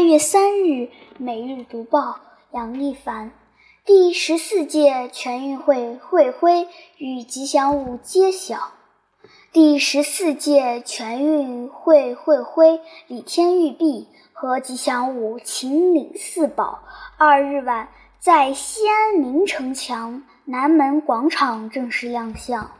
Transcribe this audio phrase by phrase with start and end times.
[0.00, 0.84] 八月三日，
[1.18, 2.00] 《每日读报》
[2.52, 3.32] 杨一凡。
[3.84, 8.72] 第十四届全运会会徽与吉祥物揭晓。
[9.52, 16.82] 第十四届全运会会徽李天玉璧和吉祥物秦岭四宝
[17.18, 22.70] 二日晚在西安明城墙南门广场正式亮相。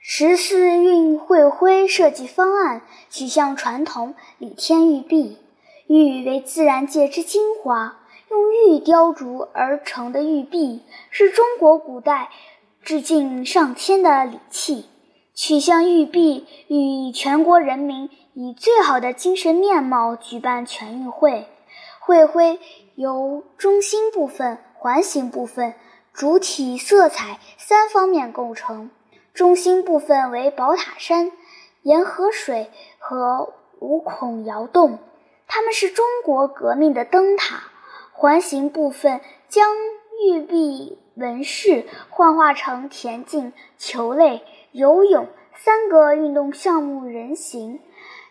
[0.00, 5.38] 十四运会徽设计方案取向传统李天玉璧。
[5.86, 7.98] 玉为自然界之精华，
[8.30, 12.30] 用玉雕琢而成的玉璧是中国古代
[12.82, 14.86] 致敬上天的礼器。
[15.34, 21.46] 取向玉璧，与全国人民以最好的精神面貌举办全运会。
[21.98, 22.60] 会徽
[22.94, 25.74] 由中心部分、环形部分、
[26.12, 28.90] 主体色彩三方面构成。
[29.32, 31.32] 中心部分为宝塔山、
[31.82, 34.98] 沿河水和五孔窑洞。
[35.54, 37.62] 它们是中国革命的灯塔。
[38.10, 39.70] 环形部分将
[40.26, 47.78] 玉璧纹饰幻化成田径、球类、游泳三个运动项目人形，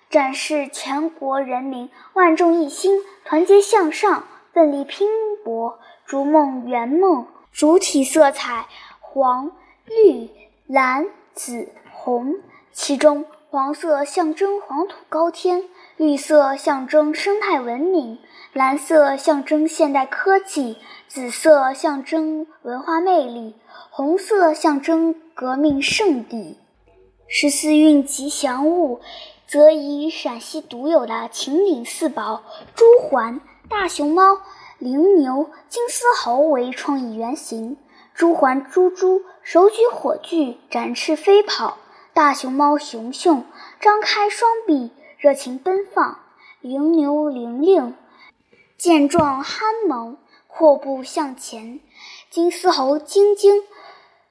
[0.10, 5.08] 展示全国人民万众一心、团结向上、奋力拼
[5.46, 7.28] 搏、逐梦圆梦。
[7.54, 8.66] 主体色彩
[9.00, 9.54] 黄、
[9.86, 10.30] 绿、
[10.68, 12.36] 蓝、紫、红，
[12.74, 15.64] 其中黄色象征黄土高天。
[15.96, 18.18] 绿色象征生态文明，
[18.52, 20.78] 蓝色象征现代科技，
[21.08, 23.56] 紫色象征文化魅力，
[23.92, 26.58] 红色象征革命圣地。
[27.28, 29.02] 十四运吉祥物
[29.46, 32.42] 则以陕西独有的秦岭四宝——
[32.76, 34.40] 朱鹮、大熊猫、
[34.80, 37.78] 羚牛、金丝猴为创意原型。
[38.16, 41.78] 朱鹮朱朱手举火炬，展翅飞跑；
[42.16, 43.46] 大熊猫熊熊
[43.80, 44.92] 张开双臂。
[45.24, 46.20] 热情奔放，
[46.60, 47.96] 羚牛玲玲
[48.78, 51.80] 健壮憨萌，阔步向前；
[52.30, 53.64] 金丝猴晶晶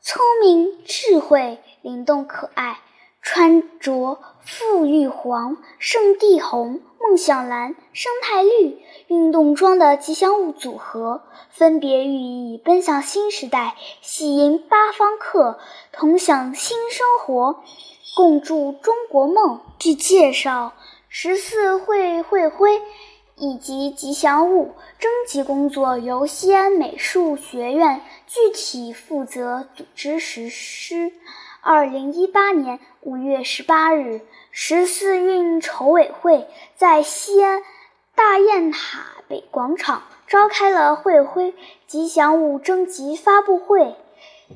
[0.03, 2.79] 聪明智慧，灵动可爱。
[3.23, 15.59] 穿着馥郁黄、圣地红、梦想蓝、生态绿运动装的吉祥物组合，分别寓意奔向新时代，喜迎八方客，
[15.91, 17.63] 同享新生活。
[18.15, 19.61] 共筑中国梦。
[19.79, 20.75] 据介绍，
[21.09, 22.83] 十四会会徽
[23.37, 31.13] 以及吉祥物征集工作由西安美术学院具体负责组织实施。
[31.63, 34.21] 二零一八年五月十八日，
[34.51, 37.63] 十四运筹委会在西安
[38.15, 41.55] 大雁塔北广场召开了会徽
[41.87, 43.97] 吉祥物征集发布会，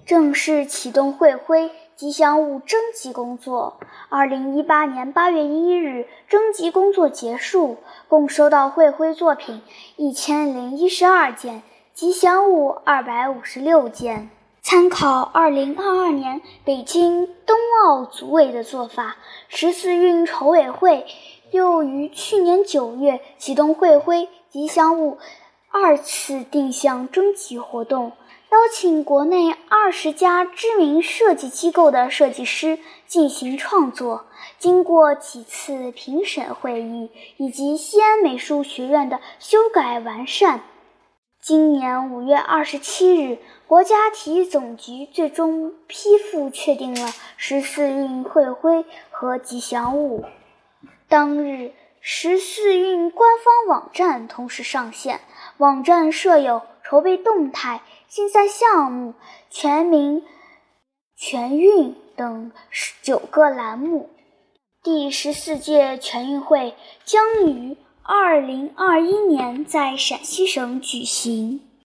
[0.04, 1.70] 正式启动会徽。
[1.96, 3.80] 吉祥物征集工作，
[4.10, 9.62] 二零一八年八月一日征集工作结束，共收到会徽作品
[9.96, 11.62] 一千零一十二件，
[11.94, 14.28] 吉祥物二百五十六件。
[14.60, 19.16] 参考二零二二年北京冬奥组委的做法，
[19.48, 21.06] 十四运筹委会
[21.50, 25.16] 又于去年九月启动会徽吉祥物
[25.70, 28.12] 二次定向征集活动。
[28.50, 34.26] 邀请国内二十家知名设计机构的设计师进行创作，
[34.58, 40.60] 经过几次评审会议以及西安美术学院的修改完善，
[41.42, 50.24] 今年五月二十七日，国家体育总局最终批复确定了十四运会徽和吉祥物。
[51.08, 55.20] 当日，十四运官方网站同时上线，
[55.58, 57.82] 网站设有筹备动态。
[58.08, 59.14] 竞赛项目、
[59.50, 60.22] 全民
[61.16, 62.52] 全运等
[63.02, 64.10] 九个栏目。
[64.82, 71.65] 第十四届全运会将于二零二一年在陕西省举行。